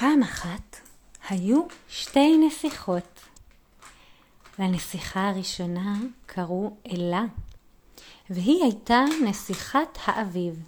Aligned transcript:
פעם 0.00 0.22
אחת 0.22 0.76
היו 1.28 1.62
שתי 1.88 2.36
נסיכות. 2.36 3.20
לנסיכה 4.58 5.28
הראשונה 5.28 5.96
קראו 6.26 6.76
אלה, 6.92 7.22
והיא 8.30 8.62
הייתה 8.62 9.00
נסיכת 9.24 9.98
האביב. 10.04 10.62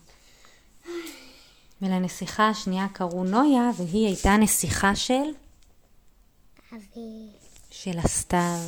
ולנסיכה 1.82 2.48
השנייה 2.48 2.86
קראו 2.92 3.24
נויה, 3.24 3.70
והיא 3.76 4.06
הייתה 4.06 4.36
נסיכה 4.36 4.96
של? 4.96 5.24
אביב. 6.72 7.30
של 7.70 7.98
הסתיו. 7.98 8.60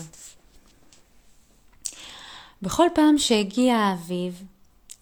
בכל 2.63 2.87
פעם 2.95 3.19
שהגיע 3.19 3.77
האביב, 3.77 4.43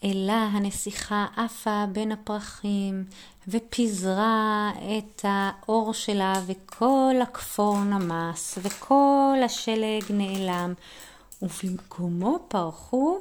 אלה 0.05 0.43
הנסיכה 0.53 1.27
עפה 1.37 1.84
בין 1.93 2.12
הפרחים 2.12 3.05
ופיזרה 3.48 4.71
את 4.98 5.25
האור 5.25 5.95
שלה 5.95 6.34
וכל 6.47 7.15
הכפור 7.23 7.79
נמס 7.79 8.59
וכל 8.62 9.38
השלג 9.45 10.02
נעלם 10.10 10.74
ובמקומו 11.43 12.38
פרחו 12.48 13.19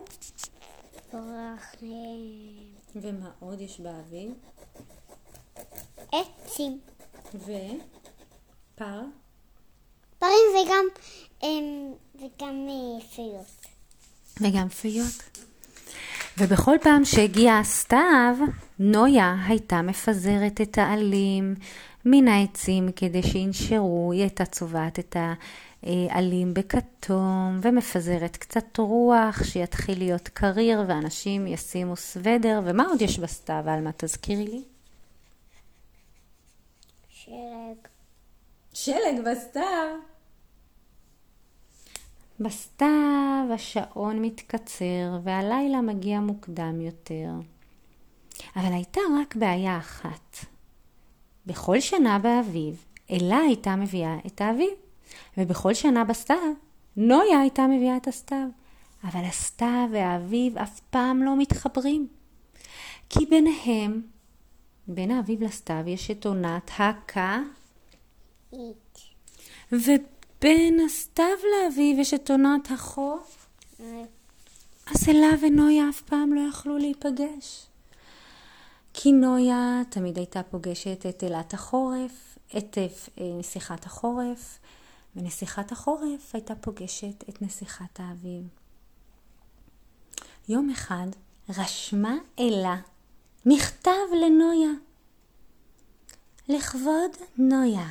פרחים. 1.11 2.71
ומה 2.95 3.29
עוד 3.39 3.61
יש 3.61 3.79
באביב? 3.79 4.33
עצים. 6.11 6.79
ופר 7.35 9.01
פרים 10.19 10.47
וגם, 10.65 10.85
אמ, 11.43 11.93
וגם 12.15 12.67
אה, 12.69 13.05
פיות. 13.15 13.65
וגם 14.41 14.69
פיות. 14.69 15.41
ובכל 16.37 16.75
פעם 16.81 17.05
שהגיע 17.05 17.57
הסתיו, 17.57 18.35
נויה 18.79 19.35
הייתה 19.47 19.81
מפזרת 19.81 20.61
את 20.61 20.77
העלים 20.77 21.55
מן 22.05 22.27
העצים 22.27 22.91
כדי 22.95 23.23
שינשרו, 23.23 24.11
היא 24.11 24.21
הייתה 24.21 24.45
צובעת 24.45 24.99
את 24.99 25.15
העלים 25.83 26.53
בכתום 26.53 27.59
ומפזרת 27.61 28.37
קצת 28.37 28.77
רוח 28.77 29.43
שיתחיל 29.43 29.97
להיות 29.97 30.27
קריר 30.27 30.83
ואנשים 30.87 31.47
ישימו 31.47 31.95
סוודר. 31.95 32.61
ומה 32.65 32.83
עוד 32.83 33.01
יש 33.01 33.19
בסתיו, 33.19 33.63
עלמה? 33.67 33.89
תזכירי 33.97 34.47
לי. 34.47 34.63
שלג. 37.09 37.87
שלג 38.73 39.21
בסתיו. 39.31 40.10
בסתיו 42.41 43.45
השעון 43.53 44.21
מתקצר 44.21 45.19
והלילה 45.23 45.81
מגיע 45.81 46.19
מוקדם 46.19 46.81
יותר. 46.81 47.29
אבל 48.55 48.73
הייתה 48.73 49.01
רק 49.21 49.35
בעיה 49.35 49.77
אחת. 49.77 50.37
בכל 51.45 51.79
שנה 51.79 52.19
באביב, 52.19 52.85
אלה 53.11 53.37
הייתה 53.37 53.75
מביאה 53.75 54.17
את 54.27 54.41
האביב, 54.41 54.69
ובכל 55.37 55.73
שנה 55.73 56.03
בסתיו, 56.03 56.53
נויה 56.97 57.39
הייתה 57.39 57.67
מביאה 57.67 57.97
את 57.97 58.07
הסתיו. 58.07 58.47
אבל 59.03 59.23
הסתיו 59.23 59.87
והאביב 59.91 60.57
אף 60.57 60.79
פעם 60.79 61.23
לא 61.23 61.37
מתחברים. 61.37 62.07
כי 63.09 63.25
ביניהם, 63.25 64.01
בין 64.87 65.11
האביב 65.11 65.43
לסתיו, 65.43 65.83
יש 65.87 66.11
את 66.11 66.25
עונת 66.25 66.71
הכה, 66.77 67.39
אית. 68.53 68.97
ובין 70.41 70.79
הסתיו 70.85 71.37
לאביב 71.53 71.99
יש 71.99 72.13
את 72.13 72.31
עונת 72.31 72.71
החוף. 72.71 73.47
אה, 73.79 74.03
אז 74.85 75.09
אלה 75.09 75.27
ונויה 75.41 75.89
אף 75.89 76.01
פעם 76.01 76.33
לא 76.33 76.41
יכלו 76.49 76.77
להיפגש. 76.77 77.67
כי 78.93 79.11
נויה 79.11 79.81
תמיד 79.89 80.17
הייתה 80.17 80.43
פוגשת 80.43 81.05
את 81.09 81.23
אלת 81.23 81.53
החורף, 81.53 82.37
את 82.57 82.77
אה, 82.77 82.87
נסיכת 83.39 83.85
החורף, 83.85 84.59
ונסיכת 85.15 85.71
החורף 85.71 86.31
הייתה 86.33 86.55
פוגשת 86.55 87.29
את 87.29 87.41
נסיכת 87.41 87.99
האביב. 87.99 88.43
יום 90.49 90.69
אחד 90.69 91.07
רשמה 91.49 92.15
אלה 92.39 92.75
מכתב 93.45 93.91
לנויה. 94.21 94.71
לכבוד 96.47 97.11
נויה, 97.37 97.87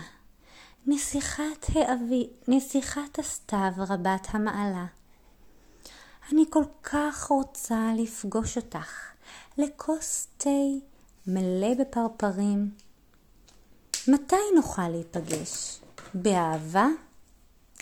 נסיכת, 0.87 1.67
האבי, 1.75 2.29
נסיכת 2.49 3.19
הסתיו 3.19 3.73
רבת 3.77 4.27
המעלה. 4.31 4.87
אני 6.33 6.45
כל 6.51 6.65
כך 6.83 7.25
רוצה 7.25 7.91
לפגוש 7.97 8.57
אותך 8.57 9.11
לכוס 9.59 10.27
תה 10.37 10.51
מלא 11.27 11.75
בפרפרים. 11.79 12.71
מתי 14.09 14.37
נוכל 14.55 14.89
להיפגש? 14.89 15.81
באהבה, 16.15 16.87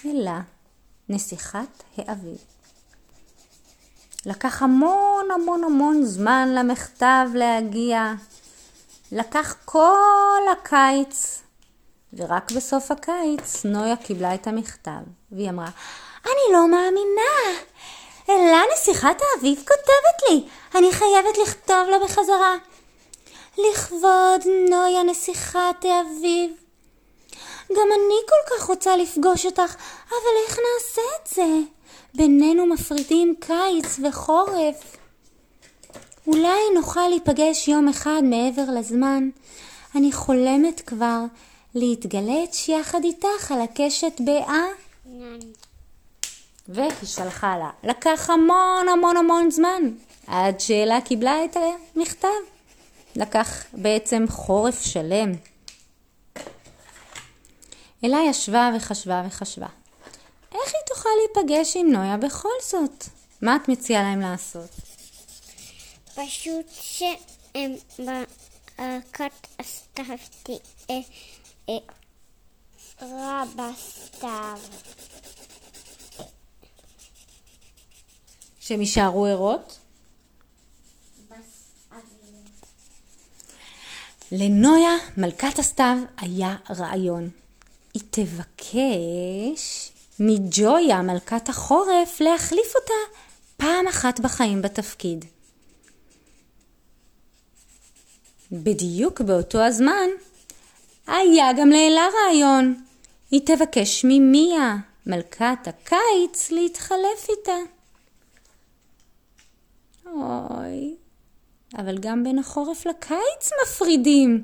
אלה, 0.04 0.41
נסיכת 1.09 1.82
האביב. 1.97 2.38
לקח 4.26 4.62
המון 4.62 5.28
המון 5.34 5.65
המון 5.65 6.04
זמן 6.04 6.48
למכתב 6.54 7.28
להגיע. 7.34 8.12
לקח 9.12 9.56
כל 9.65 10.41
הקיץ, 10.53 11.42
ורק 12.18 12.52
בסוף 12.52 12.90
הקיץ 12.90 13.64
נויה 13.64 13.96
קיבלה 13.96 14.34
את 14.34 14.46
המכתב, 14.46 15.00
והיא 15.32 15.50
אמרה, 15.50 15.68
אני 16.24 16.52
לא 16.52 16.68
מאמינה! 16.68 17.60
אלה 18.28 18.60
נסיכת 18.74 19.16
האביב 19.22 19.58
כותבת 19.58 20.30
לי, 20.30 20.44
אני 20.74 20.92
חייבת 20.92 21.38
לכתוב 21.42 21.88
לה 21.90 21.98
בחזרה. 22.04 22.56
לכבוד 23.58 24.44
נויה 24.70 25.02
נסיכת 25.02 25.84
האביב. 25.84 26.50
גם 27.72 27.88
אני 27.96 28.18
כל 28.28 28.54
כך 28.56 28.64
רוצה 28.68 28.96
לפגוש 28.96 29.46
אותך, 29.46 29.76
אבל 30.08 30.34
איך 30.46 30.58
נעשה 30.58 31.02
את 31.22 31.28
זה? 31.34 31.46
בינינו 32.14 32.66
מפרידים 32.66 33.34
קיץ 33.40 33.98
וחורף. 34.04 34.96
אולי 36.26 36.60
נוכל 36.74 37.08
להיפגש 37.08 37.68
יום 37.68 37.88
אחד 37.88 38.20
מעבר 38.22 38.64
לזמן. 38.78 39.28
אני 39.94 40.12
חולמת 40.12 40.80
כבר 40.86 41.20
להתגלץ' 41.74 42.68
יחד 42.68 43.04
איתך 43.04 43.52
על 43.52 43.60
הקשת 43.60 44.20
באה. 44.20 44.64
והיא 46.68 46.90
שלחה 47.04 47.58
לה. 47.58 47.70
לקח 47.90 48.30
המון 48.30 48.88
המון 48.92 49.16
המון 49.16 49.50
זמן 49.50 49.82
עד 50.26 50.60
שאלה 50.60 51.00
קיבלה 51.00 51.44
את 51.44 51.56
המכתב. 51.96 52.28
לקח 53.16 53.64
בעצם 53.72 54.24
חורף 54.28 54.82
שלם. 54.82 55.32
אלה 58.04 58.18
ישבה 58.30 58.70
וחשבה 58.76 59.22
וחשבה. 59.26 59.66
איך 60.54 60.74
היא 60.74 60.82
תוכל 60.86 61.08
להיפגש 61.18 61.76
עם 61.76 61.92
נויה 61.92 62.16
בכל 62.16 62.48
זאת? 62.62 63.04
מה 63.42 63.56
את 63.56 63.68
מציעה 63.68 64.02
להם 64.02 64.20
לעשות? 64.20 64.70
פשוט 66.14 66.66
שהם 66.70 67.74
בהקת 67.98 69.46
הסתיו 69.58 70.04
רע 73.02 73.44
בסתיו. 73.56 74.58
שהם 78.60 78.80
יישארו 78.80 79.26
ערות? 79.26 79.78
לנויה, 84.32 84.96
מלכת 85.16 85.58
הסתיו, 85.58 85.96
היה 86.16 86.56
רעיון. 86.70 87.30
היא 87.94 88.02
תבקש 88.10 89.90
מג'ויה, 90.20 91.02
מלכת 91.02 91.48
החורף, 91.48 92.20
להחליף 92.20 92.74
אותה 92.76 93.18
פעם 93.56 93.88
אחת 93.88 94.20
בחיים 94.20 94.62
בתפקיד. 94.62 95.24
בדיוק 98.52 99.20
באותו 99.20 99.58
הזמן 99.58 100.08
היה 101.09 101.53
גם 101.53 101.71
לאלה 101.71 102.09
רעיון. 102.15 102.84
היא 103.31 103.41
תבקש 103.47 104.05
ממיה, 104.09 104.77
מלכת 105.07 105.59
הקיץ, 105.66 106.51
להתחלף 106.51 107.28
איתה. 107.28 107.53
אוי, 110.07 110.97
אבל 111.78 111.99
גם 111.99 112.25
בין 112.25 112.39
החורף 112.39 112.87
לקיץ 112.87 113.51
מפרידים. 113.63 114.43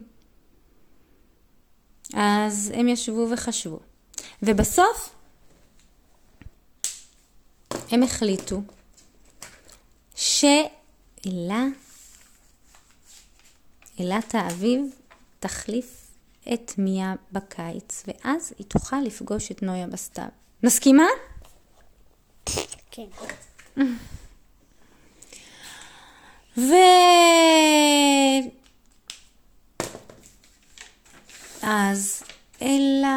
אז 2.15 2.73
הם 2.75 2.89
ישבו 2.89 3.27
וחשבו. 3.31 3.81
ובסוף 4.43 5.15
הם 7.91 8.03
החליטו 8.03 8.61
שאלה, 10.15 11.65
אלת 14.01 14.35
האביב, 14.35 14.81
תחליף 15.41 16.04
את 16.53 16.73
מיה 16.79 17.15
בקיץ, 17.33 18.05
ואז 18.07 18.53
היא 18.59 18.67
תוכל 18.67 19.01
לפגוש 19.01 19.51
את 19.51 19.63
נויה 19.63 19.87
בסתיו. 19.87 20.29
מסכימה? 20.63 21.07
כן. 22.91 23.07
ו... 26.57 26.73
אז, 31.63 32.23
אלא 32.63 33.09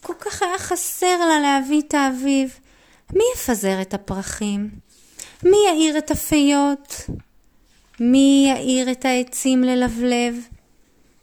כל 0.00 0.14
כך 0.20 0.42
היה 0.42 0.58
חסר 0.58 1.26
לה 1.26 1.40
להביא 1.40 1.82
את 1.88 1.94
האביב. 1.94 2.58
מי 3.12 3.24
יפזר 3.34 3.82
את 3.82 3.94
הפרחים? 3.94 4.70
מי 5.42 5.56
יאיר 5.68 5.98
את 5.98 6.10
הפיות? 6.10 6.94
מי 8.00 8.52
יאיר 8.54 8.90
את 8.90 9.04
העצים 9.04 9.64
ללבלב? 9.64 10.48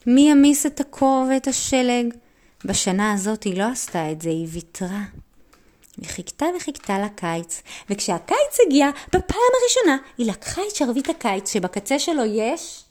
מי 0.07 0.31
ימיס 0.31 0.65
את 0.65 0.79
הקור 0.79 1.25
ואת 1.29 1.47
השלג? 1.47 2.13
בשנה 2.65 3.13
הזאת 3.13 3.43
היא 3.43 3.57
לא 3.57 3.63
עשתה 3.63 4.11
את 4.11 4.21
זה, 4.21 4.29
היא 4.29 4.47
ויתרה. 4.51 5.03
היא 5.97 6.07
חיכתה 6.07 6.45
וחיכתה 6.57 6.99
לקיץ, 6.99 7.61
וכשהקיץ 7.89 8.57
הגיע, 8.67 8.89
בפעם 9.07 9.51
הראשונה 9.61 9.97
היא 10.17 10.31
לקחה 10.31 10.61
את 10.69 10.75
שרביט 10.75 11.09
הקיץ 11.09 11.53
שבקצה 11.53 11.99
שלו 11.99 12.23
יש... 12.25 12.83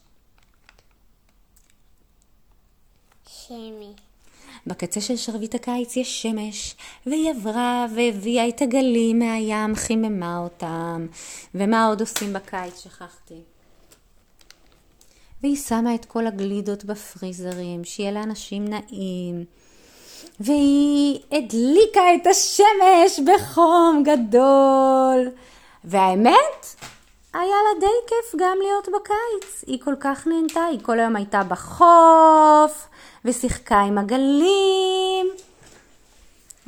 שמי. 3.47 3.93
בקצה 4.67 5.01
של 5.01 5.17
שרביט 5.17 5.55
הקיץ 5.55 5.97
יש 5.97 6.21
שמש, 6.21 6.75
והיא 7.05 7.31
עברה 7.31 7.85
והביאה 7.95 8.47
את 8.47 8.61
הגלים 8.61 9.19
מהים, 9.19 9.75
חיממה 9.75 10.37
אותם. 10.37 11.07
ומה 11.55 11.85
עוד 11.85 12.01
עושים 12.01 12.33
בקיץ? 12.33 12.83
שכחתי. 12.83 13.54
והיא 15.43 15.55
שמה 15.55 15.95
את 15.95 16.05
כל 16.05 16.27
הגלידות 16.27 16.85
בפריזרים, 16.85 17.83
שיהיה 17.83 18.11
לאנשים 18.11 18.65
נעים. 18.65 19.45
והיא 20.39 21.19
הדליקה 21.31 22.01
את 22.15 22.27
השמש 22.27 23.19
בחום 23.25 24.03
גדול. 24.03 25.29
והאמת, 25.83 26.75
היה 27.33 27.43
לה 27.43 27.79
די 27.79 27.85
כיף 28.07 28.41
גם 28.41 28.57
להיות 28.61 28.87
בקיץ. 28.87 29.63
היא 29.67 29.79
כל 29.83 29.95
כך 29.99 30.27
נהנתה, 30.27 30.65
היא 30.65 30.79
כל 30.81 30.99
היום 30.99 31.15
הייתה 31.15 31.43
בחוף, 31.43 32.87
ושיחקה 33.25 33.79
עם 33.79 33.97
הגלים. 33.97 35.27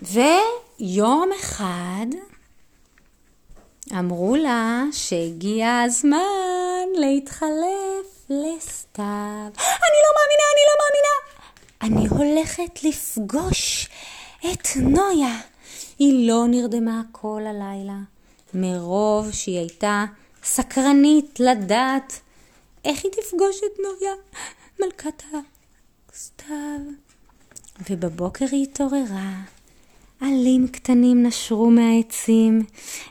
ויום 0.02 1.30
אחד 1.40 2.06
אמרו 4.00 4.36
לה 4.36 4.84
שהגיע 4.92 5.82
הזמן 5.86 6.86
להתחלף 6.96 7.97
לסתיו. 8.30 9.52
אני 9.58 10.00
לא 10.04 10.12
מאמינה, 10.18 10.48
אני 10.54 10.64
לא 10.68 10.74
מאמינה. 10.82 11.16
אני 11.82 12.08
הולכת 12.08 12.84
לפגוש 12.84 13.90
את 14.52 14.68
נויה. 14.76 15.40
היא 16.00 16.28
לא 16.28 16.46
נרדמה 16.48 17.02
כל 17.12 17.42
הלילה, 17.46 17.98
מרוב 18.54 19.32
שהיא 19.32 19.58
הייתה 19.58 20.06
סקרנית 20.44 21.40
לדעת 21.40 22.20
איך 22.86 23.04
היא 23.04 23.12
תפגוש 23.12 23.58
את 23.58 23.80
נויה, 23.80 24.14
מלכת 24.80 25.24
הסתיו. 26.14 26.80
ובבוקר 27.90 28.46
היא 28.52 28.64
התעוררה. 28.64 29.34
עלים 30.22 30.68
קטנים 30.68 31.24
נשרו 31.24 31.70
מהעצים. 31.70 32.66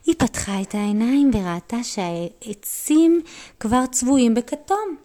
היא 0.07 0.15
פתחה 0.19 0.63
את 0.63 0.75
העיניים 0.75 1.31
וראתה 1.35 1.77
שהעצים 1.83 3.23
כבר 3.61 3.87
צבועים 3.93 4.35
בכתום. 4.35 4.97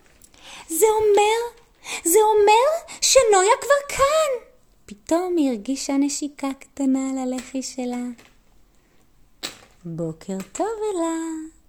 זה 0.67 0.85
אומר, 1.01 1.61
זה 2.03 2.19
אומר 2.19 2.95
שנויה 3.01 3.53
כבר 3.61 3.97
כאן. 3.97 4.47
פתאום 4.85 5.35
היא 5.37 5.49
הרגישה 5.49 5.93
נשיקה 5.97 6.47
קטנה 6.59 7.09
על 7.11 7.17
הלחי 7.17 7.61
שלה. 7.61 8.03
בוקר 9.85 10.37
טוב 10.51 10.67
אלה, 10.67 11.15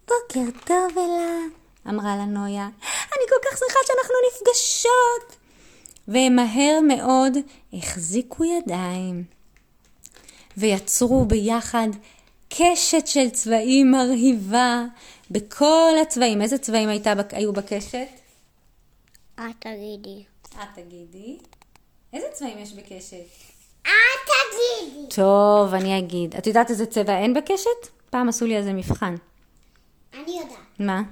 בוקר 0.08 0.58
טוב 0.64 0.98
אלה, 0.98 1.38
אמרה 1.88 2.16
לה 2.16 2.24
נויה. 2.24 2.68
אני 2.82 3.24
כל 3.28 3.48
כך 3.50 3.58
שמחה 3.58 3.78
שאנחנו 3.86 4.14
נפגשות. 4.28 5.42
והם 6.08 6.36
מהר 6.36 6.80
מאוד 6.88 7.36
החזיקו 7.72 8.44
ידיים 8.44 9.24
ויצרו 10.56 11.24
ביחד 11.24 11.88
קשת 12.48 13.06
של 13.06 13.30
צבעים 13.30 13.90
מרהיבה 13.90 14.84
בכל 15.30 15.92
הצבעים. 16.02 16.42
איזה 16.42 16.58
צבעים 16.58 16.88
הייתה, 16.88 17.12
היו 17.32 17.52
בקשת? 17.52 18.21
את 19.34 19.44
תגידי. 19.58 20.24
את 20.52 20.68
תגידי. 20.74 21.38
איזה 22.12 22.26
צבעים 22.32 22.58
יש 22.58 22.72
בקשת? 22.72 23.26
את 23.82 23.88
תגידי. 24.24 25.14
טוב, 25.14 25.74
אני 25.74 25.98
אגיד. 25.98 26.36
את 26.36 26.46
יודעת 26.46 26.70
איזה 26.70 26.86
צבע 26.86 27.18
אין 27.18 27.34
בקשת? 27.34 27.88
פעם 28.10 28.28
עשו 28.28 28.46
לי 28.46 28.56
על 28.56 28.62
זה 28.62 28.72
מבחן. 28.72 29.14
אני 30.14 30.38
יודעת. 30.40 30.58
מה? 30.78 31.02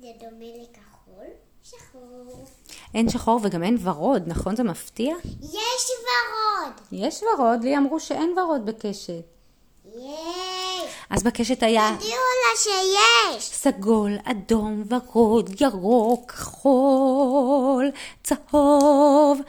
זה 0.00 0.06
דומה 0.20 0.44
לכחול, 0.62 1.26
שחור. 1.62 2.44
אין 2.94 3.08
שחור 3.08 3.40
וגם 3.42 3.62
אין 3.62 3.76
ורוד, 3.82 4.22
נכון? 4.26 4.56
זה 4.56 4.62
מפתיע? 4.62 5.14
יש 5.42 5.90
ורוד. 6.00 6.80
יש 6.92 7.20
ורוד, 7.22 7.64
לי 7.64 7.76
אמרו 7.76 8.00
שאין 8.00 8.38
ורוד 8.38 8.66
בקשת. 8.66 9.24
יש. 9.84 10.29
אז 11.10 11.22
בקשת 11.22 11.62
היה 11.62 11.90
תודיעו 11.98 12.12
לה 12.12 12.56
שיש. 12.56 13.44
סגול, 13.44 14.12
אדום, 14.24 14.82
ורוד, 14.88 15.60
ירוק, 15.60 16.32
כחול, 16.32 17.90
צהוב. 18.22 19.40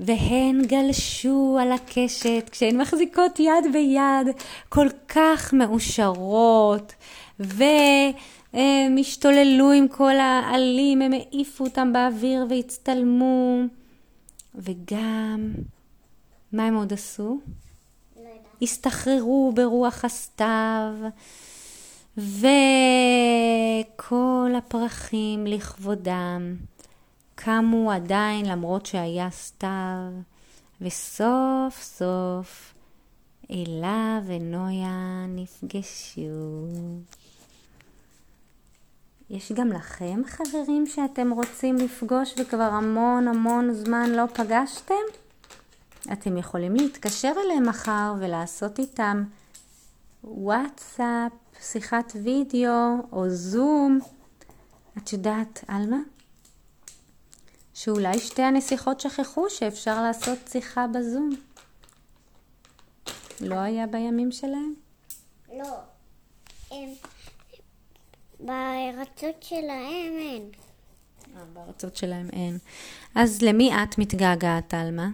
והן 0.00 0.62
גלשו 0.66 1.58
על 1.60 1.72
הקשת 1.72 2.48
כשהן 2.50 2.80
מחזיקות 2.80 3.40
יד 3.40 3.72
ביד, 3.72 4.36
כל 4.68 4.88
כך 5.08 5.54
מאושרות, 5.54 6.92
והם 7.40 8.96
השתוללו 9.00 9.70
עם 9.70 9.88
כל 9.88 10.16
העלים, 10.16 11.02
הם 11.02 11.12
העיפו 11.12 11.64
אותם 11.64 11.92
באוויר 11.92 12.46
והצטלמו. 12.50 13.60
וגם, 14.54 15.52
מה 16.52 16.66
הם 16.66 16.74
עוד 16.74 16.92
עשו? 16.92 17.38
הסתחררו 18.62 19.52
ברוח 19.54 20.04
הסתיו, 20.04 20.92
וכל 22.16 22.50
הפרחים 24.58 25.46
לכבודם 25.46 26.56
קמו 27.34 27.92
עדיין 27.92 28.46
למרות 28.46 28.86
שהיה 28.86 29.30
סתיו, 29.30 30.10
וסוף 30.80 31.82
סוף 31.82 32.74
אלה 33.50 34.20
ונויה 34.26 35.26
נפגשו. 35.28 36.66
יש 39.30 39.52
גם 39.52 39.72
לכם 39.72 40.22
חברים 40.26 40.86
שאתם 40.86 41.30
רוצים 41.30 41.76
לפגוש 41.76 42.34
וכבר 42.38 42.62
המון 42.62 43.28
המון 43.28 43.72
זמן 43.72 44.10
לא 44.10 44.24
פגשתם? 44.26 45.23
אתם 46.12 46.36
יכולים 46.36 46.74
להתקשר 46.74 47.32
אליהם 47.44 47.68
מחר 47.68 48.14
ולעשות 48.20 48.78
איתם 48.78 49.24
וואטסאפ, 50.24 51.32
שיחת 51.60 52.12
וידאו 52.22 52.96
או 53.12 53.30
זום. 53.30 53.98
את 54.98 55.12
יודעת, 55.12 55.64
עלמה? 55.68 55.98
שאולי 57.74 58.18
שתי 58.18 58.42
הנסיכות 58.42 59.00
שכחו 59.00 59.50
שאפשר 59.50 60.02
לעשות 60.02 60.38
שיחה 60.48 60.86
בזום. 60.86 61.30
לא 63.40 63.54
היה 63.54 63.86
בימים 63.86 64.32
שלהם? 64.32 64.74
לא. 65.58 65.78
הם... 66.70 66.88
בארצות 68.40 69.42
שלהם 69.42 70.12
אין. 70.18 70.50
אה, 71.36 71.44
בארצות 71.52 71.96
שלהם 71.96 72.28
אין. 72.32 72.58
אז 73.14 73.42
למי 73.42 73.72
את 73.74 73.98
מתגעגעת, 73.98 74.74
עלמה? 74.74 75.08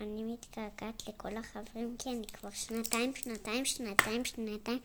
אני 0.00 0.22
מתגעגעת 0.22 1.02
לכל 1.08 1.36
החברים 1.36 1.96
כי 1.98 2.10
אני 2.10 2.26
כבר 2.26 2.50
שנתיים, 2.52 3.12
שנתיים, 3.14 3.64
שנתיים, 3.64 4.24
שנתיים, 4.24 4.78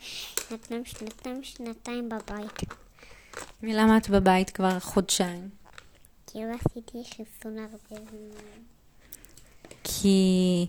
שנתיים, 0.49 0.85
שנתיים, 0.85 1.43
שנתיים 1.43 2.09
בבית. 2.09 2.61
ולמה 3.63 3.97
את 3.97 4.09
בבית 4.09 4.49
כבר 4.49 4.79
חודשיים? 4.79 5.49
כי 6.27 6.39
לא 6.39 6.55
עשיתי 6.65 7.03
חיסון 7.15 7.57
הרבה 7.57 8.05
זמן. 8.11 8.61
כי 9.83 10.67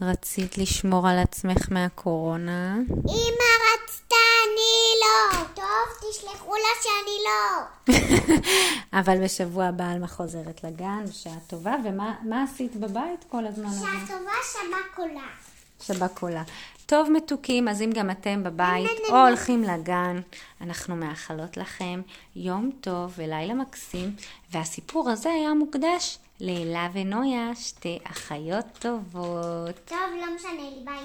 רצית 0.00 0.58
לשמור 0.58 1.08
על 1.08 1.18
עצמך 1.18 1.68
מהקורונה. 1.70 2.76
אמא 2.90 3.48
רצתה, 3.66 4.25
אני 4.44 5.00
לא. 5.02 5.44
טוב, 5.54 6.10
תשלחו 6.10 6.52
לה 6.54 6.82
שאני 6.82 7.18
לא. 7.24 7.62
אבל 9.00 9.24
בשבוע 9.24 9.64
הבא 9.64 9.84
עלמה 9.90 10.06
חוזרת 10.06 10.64
לגן, 10.64 11.04
בשעה 11.08 11.38
טובה. 11.46 11.74
ומה 11.84 12.14
מה 12.22 12.42
עשית 12.42 12.76
בבית 12.76 13.24
כל 13.28 13.46
הזמן 13.46 13.66
הזה? 13.66 13.80
שעה 13.80 14.18
טובה 14.18 14.32
שמה 14.52 14.76
קולה. 14.94 15.26
שבה 15.80 16.08
קולה. 16.08 16.42
טוב 16.86 17.10
מתוקים, 17.10 17.68
אז 17.68 17.82
אם 17.82 17.90
גם 17.94 18.10
אתם 18.10 18.42
בבית 18.42 18.90
או. 19.08 19.16
הולכים 19.16 19.62
לגן, 19.62 20.20
אנחנו 20.60 20.96
מאחלות 20.96 21.56
לכם 21.56 22.02
יום 22.36 22.70
טוב 22.80 23.12
ולילה 23.16 23.54
מקסים. 23.54 24.16
והסיפור 24.52 25.10
הזה 25.10 25.30
היה 25.30 25.54
מוקדש 25.54 26.18
לאלה 26.40 26.88
ונויה, 26.92 27.50
שתי 27.54 27.98
אחיות 28.04 28.64
טובות. 28.78 29.74
טוב, 29.84 29.98
לא 30.20 30.34
משנה 30.36 30.52
לי, 30.52 30.84
ביי. 30.84 30.94